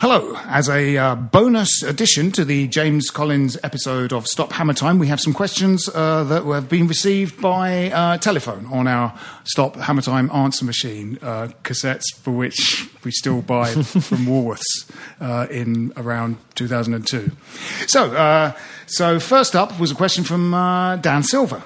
[0.00, 0.36] Hello.
[0.44, 5.08] As a uh, bonus addition to the James Collins episode of Stop Hammer Time, we
[5.08, 10.02] have some questions uh, that have been received by uh, telephone on our Stop Hammer
[10.02, 14.88] Time answer machine uh, cassettes, for which we still buy from Woolworths
[15.20, 17.32] uh, in around 2002.
[17.88, 18.52] So, uh,
[18.86, 20.52] so first up was a question from
[21.02, 21.60] Dan Silver.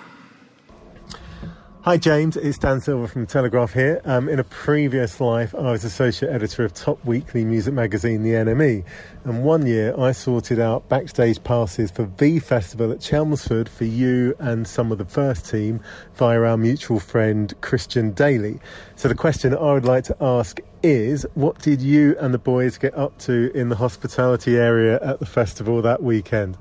[1.85, 4.01] Hi James, it's Dan Silver from Telegraph here.
[4.05, 8.35] Um, in a previous life, I was associate editor of top weekly music magazine, The
[8.35, 8.85] NME,
[9.25, 14.37] and one year I sorted out backstage passes for V Festival at Chelmsford for you
[14.39, 15.81] and some of the first team
[16.15, 18.61] via our mutual friend Christian Dailly.
[18.95, 22.79] So the question I would like to ask is, what did you and the boys
[22.79, 26.57] get up to in the hospitality area at the festival that weekend?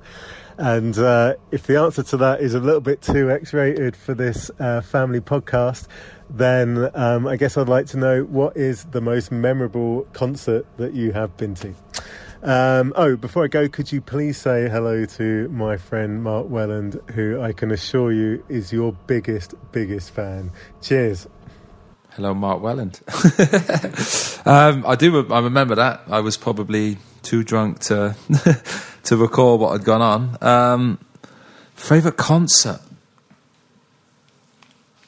[0.62, 4.14] And uh, if the answer to that is a little bit too X rated for
[4.14, 5.88] this uh, family podcast,
[6.30, 10.94] then um, I guess I'd like to know what is the most memorable concert that
[10.94, 11.74] you have been to.
[12.44, 17.02] Um, oh, before I go, could you please say hello to my friend Mark Welland,
[17.16, 20.52] who I can assure you is your biggest, biggest fan.
[20.80, 21.28] Cheers.
[22.12, 23.02] Hello, Mark Welland.
[24.46, 25.28] um, I do.
[25.34, 26.04] I remember that.
[26.08, 28.16] I was probably too drunk to
[29.04, 30.38] to recall what had gone on.
[30.42, 31.00] Um,
[31.76, 32.82] favorite concert.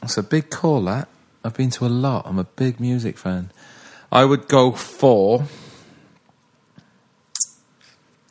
[0.02, 0.84] That's a big call.
[0.84, 1.08] That
[1.44, 2.26] I've been to a lot.
[2.26, 3.52] I'm a big music fan.
[4.12, 5.46] I would go for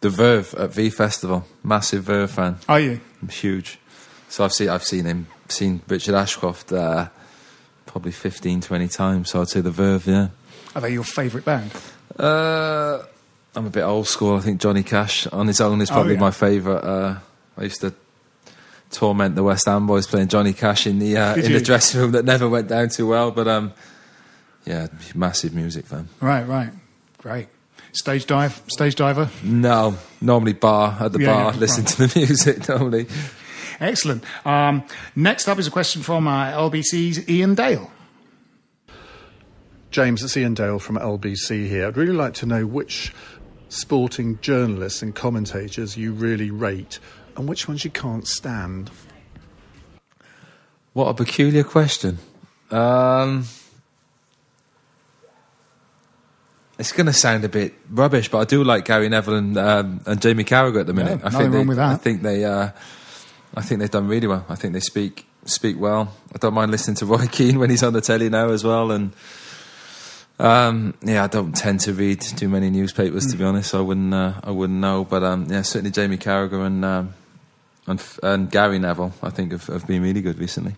[0.01, 1.47] the Verve at V Festival.
[1.63, 2.59] Massive Verve fan.
[2.69, 3.01] Are you?
[3.21, 3.79] I'm huge.
[4.29, 7.09] So I've seen I've seen him seen Richard Ashcroft uh,
[7.87, 9.31] probably 15, 20 times.
[9.31, 10.07] So I'd say the Verve.
[10.07, 10.29] Yeah.
[10.75, 11.71] Are they your favourite band?
[12.19, 13.03] Uh,
[13.55, 14.37] I'm a bit old school.
[14.37, 16.21] I think Johnny Cash on his own is Oh, probably yeah.
[16.21, 16.83] my favourite.
[16.85, 17.19] Uh,
[17.59, 17.93] I used to
[18.91, 21.59] torment the West Ham boys playing Johnny Cash in the uh, in you?
[21.59, 23.31] the dressing room that never went down too well.
[23.31, 23.73] But um,
[24.65, 26.09] yeah, massive music fan.
[26.21, 26.71] Right, right.
[27.19, 27.49] Great.
[27.93, 29.29] Stage dive, stage diver.
[29.43, 31.93] No, normally bar at the Yeah, bar, yeah, listen right.
[31.95, 33.07] to the music normally.
[33.81, 34.25] Excellent.
[34.47, 34.85] Um,
[35.15, 37.91] next up is a question from uh, LBC's Iain Dale.
[39.91, 41.87] James, it's Iain Dale from LBC here.
[41.87, 43.13] I'd really like to know which
[43.73, 46.99] sporting journalists and commentators you really rate
[47.37, 48.91] and which ones you can't stand.
[50.93, 52.19] What a peculiar question.
[52.71, 53.47] Um,
[56.79, 60.01] it's going to sound a bit rubbish, but I do like Gary Neville and, um,
[60.05, 61.21] and Jamie Carragher at the minute.
[61.21, 61.93] Yeah, I nothing think they, wrong with that.
[61.93, 62.71] I think they, uh,
[63.55, 64.45] I think they've done really well.
[64.49, 66.15] I think they speak speak well.
[66.33, 68.93] I don't mind listening to Roy Keane when he's on the telly now as well.
[68.93, 69.13] And
[70.43, 73.75] um, yeah, I don't tend to read too many newspapers to be honest.
[73.75, 75.05] I wouldn't uh, I wouldn't know.
[75.05, 77.15] But um, yeah, certainly Jamie Carragher and um,
[77.87, 80.75] and, and Gary Neville, I think have, have been really good recently.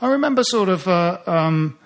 [0.00, 1.76] I remember sort of uh, um,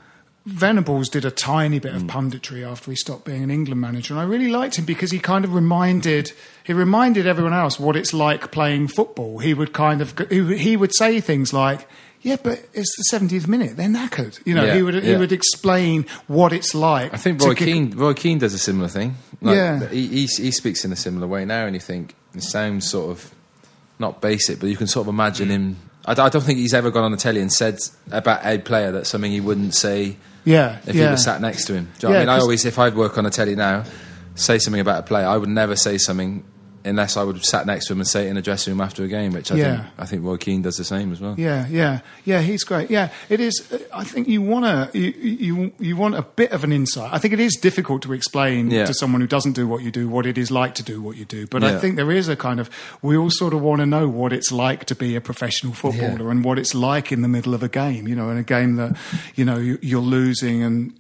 [0.45, 2.09] Venables did a tiny bit of hmm.
[2.09, 5.21] punditry after he stopped being an England manager, and I really liked him because he
[5.21, 6.33] kind of reminded
[6.65, 9.39] he reminded everyone else what it's like playing football.
[9.39, 11.87] He would kind of he, would say things like.
[12.25, 13.77] Yeah, but it's the 70th minute.
[13.77, 14.41] They're knackered.
[14.47, 17.13] You know, Yeah, he would he would explain what it's like.
[17.13, 19.17] I think Roy kick- Keane, Roy Keane does a similar thing.
[19.41, 19.89] Like, Yeah.
[19.89, 23.11] he, he he speaks in a similar way now, and you think it sounds sort
[23.11, 23.35] of
[23.99, 25.53] not basic, but you can sort of imagine hmm.
[25.53, 25.77] him.
[26.05, 27.79] I don't think he's ever gone on the telly and said
[28.13, 31.13] about a player that's something he wouldn't say Yeah, if he yeah.
[31.13, 31.89] was sat next to him.
[31.99, 32.41] Do you know Yeah, what I mean?
[32.41, 33.85] I always, if I'd work on a telly now,
[34.35, 36.45] say something about a player, I would never say something
[36.85, 38.81] unless I would have sat next to him and say it in a dressing room
[38.81, 39.77] after a game, which I Yeah.
[39.77, 41.35] think I think Roy Keane does the same as well.
[41.39, 42.41] Yeah, yeah, yeah.
[42.41, 42.91] He's great.
[42.91, 43.63] Yeah, it is.
[43.73, 47.11] uh, I think you want to you, you you want a bit of an insight.
[47.13, 48.85] I think it is difficult to explain Yeah.
[48.87, 51.17] to someone who doesn't do what you do what it is like to do what
[51.17, 51.47] you do.
[51.47, 52.69] But I think there is a kind of
[53.03, 56.31] we all sort of want to know what it's like to be a professional footballer
[56.31, 58.09] and what it's like in the middle of a game.
[58.09, 58.97] You know, in a game that
[59.35, 60.93] you know you, you're losing and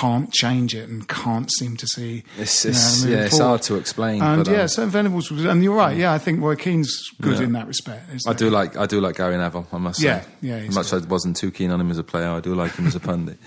[0.00, 2.24] can't change it and can't seem to see.
[2.38, 4.22] It's, you know, it's, yeah, it's hard to explain.
[4.22, 5.94] And but, yeah, um, so Venables was, and you're right.
[5.96, 7.44] Yeah, I think Roy Keane's good Yeah.
[7.44, 8.08] in that respect.
[8.14, 8.38] isn't I he?
[8.38, 9.66] do like I do like Gary Neville.
[9.72, 10.28] I must Yeah, say.
[10.40, 12.40] yeah, he's As much as I wasn't too keen on him as a player, I
[12.40, 13.38] do like him as a pundit.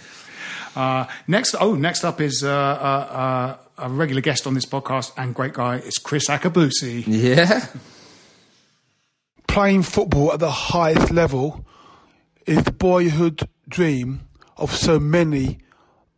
[0.76, 2.54] Uh, next, oh, next up is uh, uh,
[3.80, 5.78] uh, a regular guest on this podcast and great guy.
[5.78, 7.04] It's Kriss Akabusi.
[7.08, 7.66] Yeah,
[9.48, 11.66] playing football at the highest level
[12.46, 14.22] is the boyhood dream
[14.58, 15.60] of so many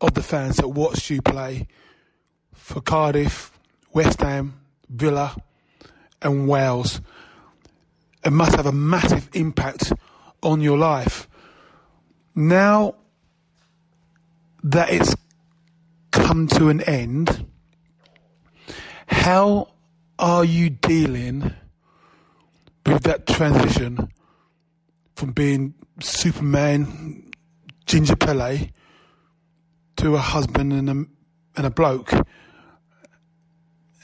[0.02, 1.68] of the fans that watched you play
[2.54, 3.52] for Cardiff,
[3.94, 4.60] West Ham,
[4.90, 5.36] Villa,
[6.22, 7.02] and Wales.
[8.24, 9.94] It must have a massive impact
[10.44, 11.28] on your life.
[12.36, 12.96] Now
[14.64, 15.16] that it's
[16.12, 17.46] come to an end,
[19.08, 19.70] how
[20.20, 21.54] are you dealing?
[22.88, 24.12] with that transition
[25.16, 27.32] from being Superman,
[27.86, 28.70] Ginger Pele,
[29.98, 31.06] to a husband and a,
[31.56, 32.12] and a bloke,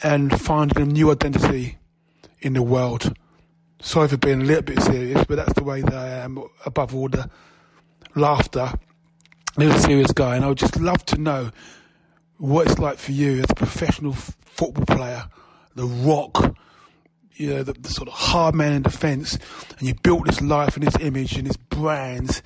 [0.03, 1.77] and finding a new identity
[2.41, 3.15] in the world.
[3.81, 6.43] Sorry for being a little bit serious, but that's the way that I am.
[6.65, 7.29] Above all the
[8.15, 8.73] laughter,
[9.57, 11.51] I'm a serious guy, and I would just love to know
[12.37, 15.25] what it's like for you as a professional f- football player,
[15.75, 16.55] the rock
[17.35, 19.37] you know, the, the sort of hard man in defence,
[19.79, 22.41] and you built this life and this image and this brand,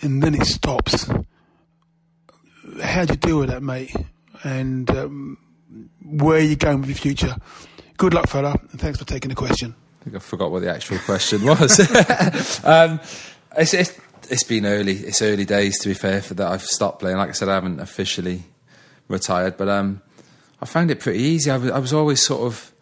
[0.00, 1.08] and then it stops.
[2.82, 3.94] How do you deal with that, mate?
[4.44, 5.38] And um,
[6.04, 7.36] where are you going with your future?
[7.96, 9.74] Good luck, fella, and thanks for taking the question.
[10.00, 11.80] I think I forgot what the actual question was.
[12.64, 13.00] um,
[13.56, 13.98] it's, it's,
[14.30, 14.94] it's been early.
[14.94, 16.46] It's early days, to be fair, for that.
[16.46, 17.16] I've stopped playing.
[17.16, 18.44] Like I said, I haven't officially
[19.08, 20.00] retired, but um,
[20.60, 21.50] I found it pretty easy.
[21.50, 22.72] I was, I was always sort of,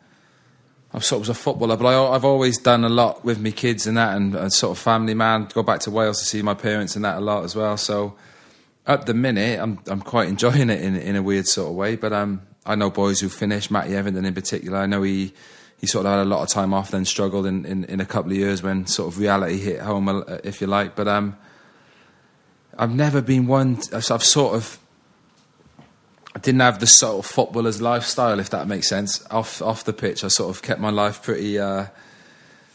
[0.92, 3.52] I sort of was a footballer, but I, I've always done a lot with my
[3.52, 5.48] kids and that, and, and sort of family man.
[5.54, 7.76] Go back to Wales to see my parents and that a lot as well.
[7.78, 8.16] So
[8.86, 11.96] at the minute, I'm I'm quite enjoying it in in a weird sort of way.
[11.96, 14.78] But um, I know boys who finished, Matty Etherington in particular.
[14.78, 15.32] I know he
[15.78, 18.06] he sort of had a lot of time off, then struggled in, in, in a
[18.06, 20.96] couple of years when sort of reality hit home, uh, if you like.
[20.96, 21.36] But um,
[22.78, 23.78] I've never been one.
[23.92, 24.78] I've sort of.
[26.34, 29.24] I didn't have the sort of footballer's lifestyle, if that makes sense.
[29.30, 31.86] Off off the pitch, I sort of kept my life pretty uh,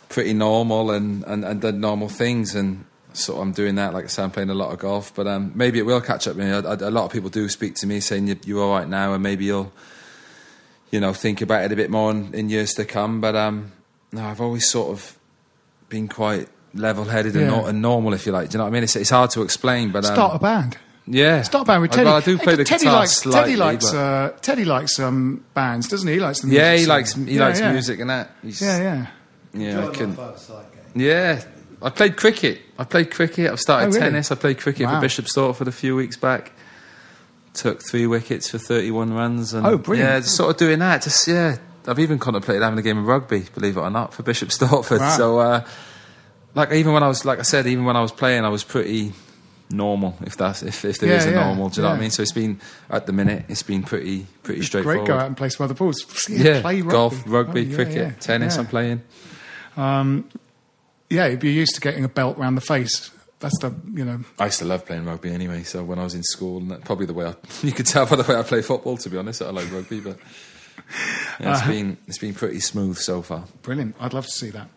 [0.10, 2.56] pretty normal and, and, and did normal things.
[2.56, 3.94] And sort of I'm doing that.
[3.94, 6.28] Like I said, I'm playing a lot of golf, but um, maybe it will catch
[6.28, 6.52] up with me.
[6.52, 8.88] I, I, a lot of people do speak to me saying you're, you're all right
[8.88, 9.72] now, and maybe you'll
[10.92, 13.22] you know think about it a bit more in, in years to come.
[13.22, 13.72] But um,
[14.12, 15.18] no, I've always sort of
[15.90, 17.68] been quite level-headed and, Yeah.
[17.68, 18.50] and normal, if you like.
[18.50, 18.84] Do you know what I mean?
[18.84, 20.78] It's, it's hard to explain, but um, Start a band.
[21.06, 22.06] yeah, Start a band with I- Teddy.
[22.06, 24.98] well, I do play the Teddy guitar likes slightly, Teddy likes but- uh, Teddy likes
[25.00, 26.14] um, bands, doesn't he?
[26.14, 26.62] He likes the music.
[26.62, 26.88] yeah, he scene.
[26.88, 27.72] likes he Yeah, likes yeah.
[27.74, 28.32] music and that.
[28.42, 29.08] He's, Yeah, yeah.
[29.54, 29.88] yeah.
[29.88, 30.18] I can,
[30.96, 31.42] yeah,
[31.82, 32.62] I played cricket.
[32.78, 33.52] I played cricket.
[33.52, 34.00] I've started Oh, really?
[34.02, 34.32] tennis.
[34.32, 34.96] I played cricket Wow.
[34.96, 36.52] for Bishop Stortford a few weeks back.
[37.54, 39.54] Took three wickets for 31 runs.
[39.54, 40.10] And Oh, brilliant.
[40.10, 41.02] Yeah, just sort of doing that.
[41.02, 44.24] Just yeah, I've even contemplated having a game of rugby, believe it or not, for
[44.24, 45.00] Bishop Stortford.
[45.00, 45.18] Wow.
[45.18, 45.68] So, uh,
[46.56, 48.64] like even when I was, like I said, even when I was playing, I was
[48.64, 49.14] pretty
[49.70, 50.18] normal.
[50.22, 52.00] If that's if, if there is Yeah, a yeah, normal, do you know what I
[52.02, 52.12] mean?
[52.12, 55.08] So it's been at the minute, it's been pretty pretty Great, straightforward.
[55.08, 56.06] go out and play some other balls.
[56.30, 58.12] Yeah, golf, rugby, Oh, yeah, cricket, yeah.
[58.20, 58.56] tennis.
[58.56, 58.62] Yeah.
[58.62, 59.02] I'm playing.
[61.12, 63.12] Yeah, you'd be used to getting a belt round the face.
[63.40, 64.22] That's the you know.
[64.40, 65.64] I used to love playing rugby anyway.
[65.64, 68.06] So when I was in school, and that, probably the way I, you could tell
[68.06, 68.98] by the way I play football.
[68.98, 70.18] To be honest, I like rugby, but
[71.40, 73.44] yeah, it's been it's been pretty smooth so far.
[73.62, 73.96] Brilliant.
[74.00, 74.70] I'd love to see that.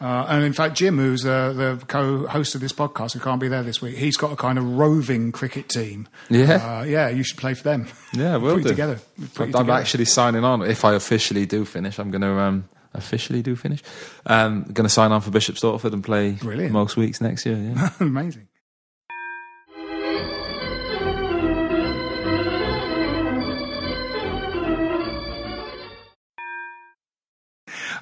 [0.00, 3.48] Uh, and in fact, Jim, who's uh, the co-host of this podcast, who can't be
[3.48, 6.08] there this week, he's got a kind of roving cricket team.
[6.30, 6.78] Yeah.
[6.78, 7.10] uh, yeah.
[7.10, 7.86] You should play for them.
[8.14, 8.68] Yeah, we'll do.
[8.68, 8.98] together.
[9.34, 9.72] Put I'm, you I'm together.
[9.72, 11.98] actually signing on if I officially do finish.
[11.98, 13.82] I'm going to um, officially do finish.
[14.26, 16.72] Um, going to sign on for Bishop Stortford and play Brilliant.
[16.72, 17.56] most weeks next year.
[17.56, 17.90] Yeah.
[18.00, 18.48] amazing.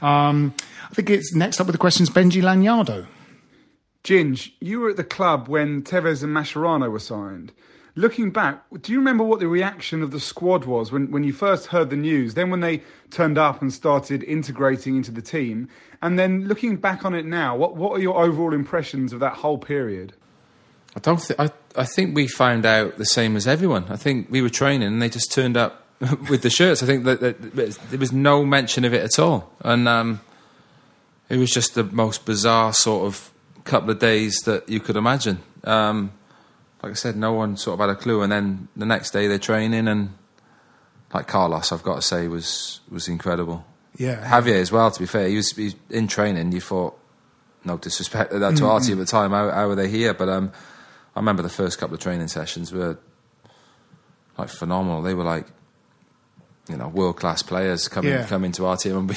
[0.01, 0.55] Um,
[0.91, 2.11] I think it's next up with the questions.
[2.11, 3.07] Benji Lanyado.
[4.05, 7.53] Ginge, you were at the club when Tevez and Mascherano were signed.
[7.99, 11.33] Looking back, do you remember what the reaction of the squad was when, when you
[11.33, 12.35] first heard the news?
[12.35, 15.69] Then when they turned up and started integrating into the team?
[16.01, 19.33] And then looking back on it now, what, what are your overall impressions of that
[19.33, 20.13] whole period?
[20.95, 21.31] I don't.
[21.41, 23.87] I I think we found out the same as everyone.
[23.89, 25.85] I think we were training and they just turned up
[26.31, 26.85] with the shirts.
[26.85, 27.41] I think that, that
[27.91, 30.21] there was no mention of it at all, and um,
[31.29, 33.33] it was just the most bizarre sort of
[33.65, 35.41] couple of days that you could imagine.
[35.65, 36.13] Um,
[36.83, 39.27] like I said, no one sort of had a clue, and then the next day
[39.27, 40.15] they're training, and
[41.13, 43.65] like Carlos, I've got to say, was was incredible.
[43.97, 44.25] Yeah.
[44.31, 44.91] Javier as well.
[44.91, 46.53] To be fair, he was, he was in training.
[46.53, 46.97] You thought,
[47.65, 49.33] no disrespect to that to our team at the time.
[49.33, 50.15] How, how were they here?
[50.15, 50.53] But um,
[51.17, 52.99] I remember the first couple of training sessions were
[54.37, 55.03] like phenomenal.
[55.03, 55.47] They were like,
[56.69, 58.27] you know, world class players coming Yeah.
[58.27, 59.17] coming to our team, and we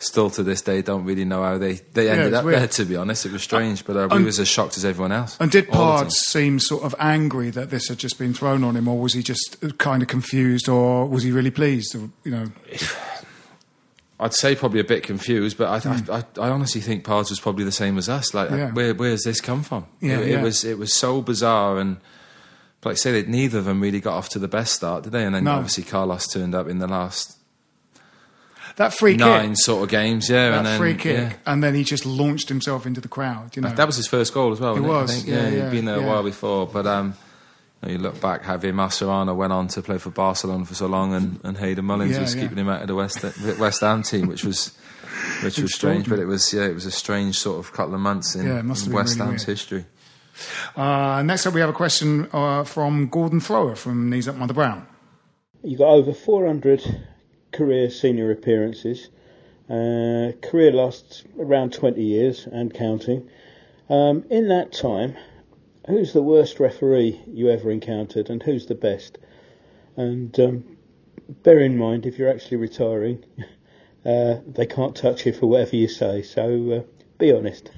[0.00, 2.60] still to this day don't really know how they they ended up weird.
[2.60, 2.68] there.
[2.68, 5.12] To be honest, it was strange, but uh, we and- was as shocked as everyone
[5.12, 5.36] else.
[5.40, 6.04] And did all the time.
[6.06, 9.12] Pards seem sort of angry that this had just been thrown on him, or was
[9.14, 11.94] he just kind of confused, or was he really pleased?
[11.96, 12.46] Or, you know,
[14.20, 17.38] I'd say probably a bit confused, but I, I, I, I honestly think Pards was
[17.38, 18.34] probably the same as us.
[18.34, 18.56] Like, Hmm.
[18.56, 18.70] Yeah.
[18.72, 19.86] where where's this come from?
[20.00, 20.40] Yeah, it, yeah.
[20.40, 21.98] it was it was so bizarre, and
[22.84, 25.24] like I say, neither of them really got off to the best start, did they?
[25.24, 25.52] And then No.
[25.52, 27.36] obviously Carlos turned up in the last
[28.78, 30.50] that free nine kick, sort of games, yeah.
[30.50, 31.32] that and then free kick, yeah.
[31.46, 33.54] and then he just launched himself into the crowd.
[33.54, 34.76] You know, that was his first goal as well.
[34.76, 35.28] It wasn't was, I think.
[35.28, 36.04] yeah, yeah, he'd been there yeah.
[36.04, 37.14] a while before, but um,
[37.82, 40.86] you, know, you look back, Javier Mascherano went on to play for Barcelona for so
[40.86, 42.42] long, and, and Hayden Mullins Yeah, was yeah.
[42.42, 43.22] keeping him out of the West
[43.58, 44.76] West Ham team, which was
[45.42, 46.08] which was strange.
[46.08, 48.60] But it was yeah, it was a strange sort of couple of months in, Yeah,
[48.60, 49.40] in West really Ham's weird.
[49.42, 49.84] history.
[50.76, 54.54] Uh, next up, we have a question uh, from Gordon Thrower from Knees Up Mother
[54.54, 54.86] Brown.
[55.64, 56.80] You got over 400
[57.52, 59.08] career senior appearances.
[59.68, 63.28] Uh, career lasts around 20 years and counting.
[63.90, 65.16] Um, in that time,
[65.86, 69.18] who's the worst referee you ever encountered, and who's the best?
[69.96, 70.64] And um,
[71.42, 73.24] bear in mind, if you're actually retiring,
[74.04, 76.22] uh, they can't touch you for whatever you say.
[76.22, 76.82] So uh,
[77.18, 77.70] be honest.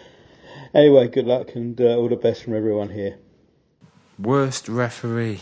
[0.74, 3.16] anyway, good luck and uh, all the best from everyone here.
[4.18, 5.40] Worst referee.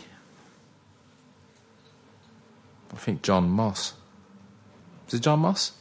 [2.92, 3.94] I think John Moss.
[5.08, 5.72] Is it John Moss?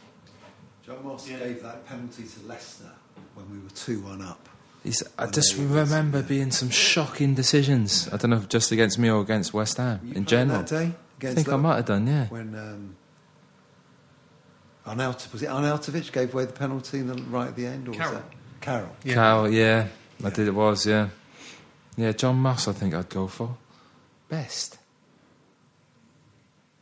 [0.86, 2.92] John Moss gave that penalty to Leicester
[3.34, 4.50] when we were 2 1 up.
[4.84, 8.08] He's, I When just they- remember being some shocking decisions.
[8.14, 10.60] I don't know if just against me or against West Ham You in general.
[10.60, 12.28] That day I against think I might have done, yeah.
[12.28, 12.96] When um,
[14.86, 17.88] Arnautovic, was it Arnautovic gave away the penalty in the, right at the end?
[17.88, 18.14] Or Carroll.
[18.14, 18.96] Was that Carroll.
[19.06, 19.88] Cal, yeah,
[20.24, 20.48] I did.
[20.48, 21.10] It was, yeah,
[21.98, 22.12] yeah.
[22.12, 23.58] John Moss, I think I'd go for
[24.30, 24.78] best.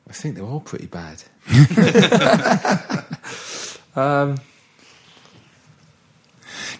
[0.09, 1.23] I think they're all pretty bad.
[3.95, 4.37] um,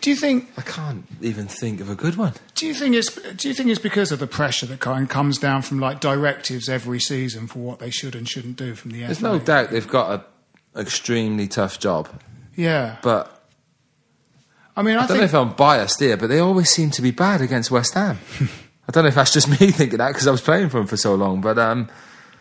[0.01, 0.50] Do you think?
[0.58, 2.34] I can't even think of a good one.
[2.56, 3.15] Do you think it's?
[3.15, 6.00] Do you think it's because of the pressure that kind of comes down from like
[6.00, 9.08] directives every season for what they should and shouldn't do from the end?
[9.08, 9.24] There's FA?
[9.24, 10.27] no doubt they've got
[10.75, 12.10] a extremely tough job,
[12.56, 13.44] Yeah, but
[14.75, 16.89] I mean, I, I don't think know if I'm biased here, but they always seem
[16.92, 18.20] to be bad against West Ham.
[18.88, 20.88] I don't know if that's just me thinking that because I was playing for them
[20.88, 21.89] for so long, but um,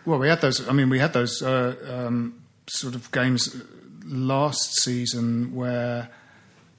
[0.05, 0.67] Well, we had those.
[0.67, 1.75] I mean, we had those uh,
[2.07, 2.35] um,
[2.67, 3.55] sort of games
[4.05, 6.09] last season where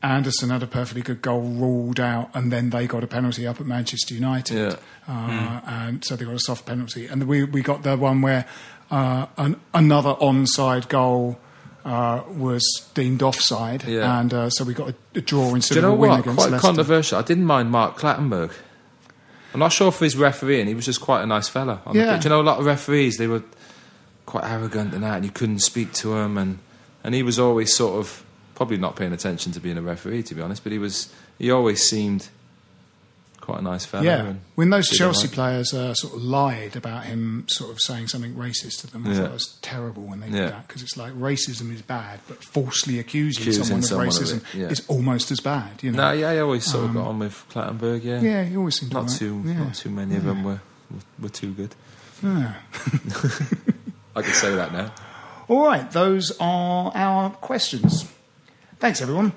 [0.02, 3.60] Anderson had a perfectly good goal ruled out, and then they got a penalty up
[3.60, 4.76] at Manchester United, Yeah.
[5.08, 7.06] uh, and so they got a soft penalty.
[7.06, 8.44] And we we got the one where
[8.90, 11.38] uh, an, another onside goal.
[11.86, 12.64] Uh, was
[12.94, 14.18] deemed offside, Yeah.
[14.18, 16.20] and uh, so we got a, a draw instead of a win what?
[16.20, 16.66] against Quite Leicester.
[16.66, 17.18] controversial.
[17.18, 18.52] I didn't mind Mark Clattenburg.
[19.54, 20.66] I'm not sure for his refereeing.
[20.66, 21.80] He was just quite a nice fella.
[21.92, 22.20] Yeah.
[22.20, 23.44] You know, a lot of referees they were
[24.26, 26.58] quite arrogant and that, and you couldn't speak to him, and
[27.04, 28.24] and he was always sort of
[28.56, 30.64] probably not paying attention to being a referee, to be honest.
[30.64, 31.12] But he was.
[31.38, 32.28] He always seemed
[33.44, 34.04] quite a nice fella.
[34.04, 38.34] Yeah, when those Chelsea players uh, sort of lied about him, sort of saying something
[38.34, 39.16] racist to them, I Yeah.
[39.16, 40.32] thought it was terrible when they Yeah.
[40.46, 44.08] did that because it's like racism is bad, but falsely accusing, Accusing someone of someone
[44.08, 44.66] of racism it, yeah.
[44.68, 45.82] is almost as bad.
[45.82, 46.08] You know?
[46.08, 48.02] No, yeah, I always sort of got on with Clattenburg.
[48.02, 49.18] Yeah, Um, Yeah, he always seemed not alright.
[49.18, 50.60] too, not too many of them were
[50.90, 51.74] were, were too good.
[52.22, 52.54] Yeah.
[54.16, 54.92] I can say that now.
[55.48, 58.04] All right, those are our questions.
[58.78, 59.32] Thanks, everyone.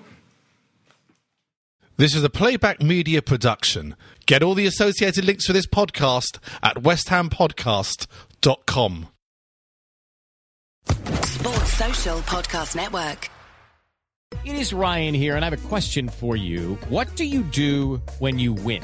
[1.99, 3.95] This is a playback media production.
[4.27, 9.07] Get all the associated links for this podcast at westhampodcast.com.
[10.85, 13.31] Sports Social Podcast Network.
[14.45, 16.75] It is Ryan here, and I have a question for you.
[16.89, 18.83] What do you do when you win?